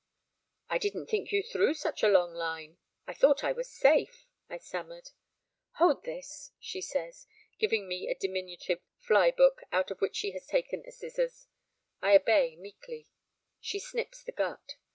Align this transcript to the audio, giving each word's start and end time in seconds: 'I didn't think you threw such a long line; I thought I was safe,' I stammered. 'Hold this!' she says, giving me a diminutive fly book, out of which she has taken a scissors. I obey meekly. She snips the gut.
'I 0.69 0.79
didn't 0.79 1.05
think 1.11 1.31
you 1.31 1.43
threw 1.43 1.75
such 1.75 2.01
a 2.01 2.07
long 2.09 2.33
line; 2.33 2.77
I 3.05 3.13
thought 3.13 3.43
I 3.43 3.51
was 3.51 3.69
safe,' 3.69 4.25
I 4.49 4.57
stammered. 4.57 5.11
'Hold 5.73 6.05
this!' 6.05 6.53
she 6.59 6.81
says, 6.81 7.27
giving 7.59 7.87
me 7.87 8.07
a 8.07 8.15
diminutive 8.15 8.81
fly 8.97 9.29
book, 9.29 9.61
out 9.71 9.91
of 9.91 9.99
which 10.01 10.15
she 10.15 10.31
has 10.31 10.47
taken 10.47 10.81
a 10.87 10.91
scissors. 10.91 11.45
I 12.01 12.15
obey 12.15 12.55
meekly. 12.55 13.09
She 13.59 13.77
snips 13.77 14.23
the 14.23 14.31
gut. 14.31 14.73